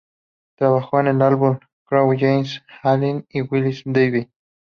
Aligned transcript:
Trabajó 0.55 0.99
en 0.99 1.05
el 1.09 1.21
álbum 1.21 1.59
"Crow 1.85 2.15
Jane 2.17 2.49
Alley", 2.81 3.23
de 3.31 3.41
Willy 3.43 3.81
DeVille. 3.85 4.31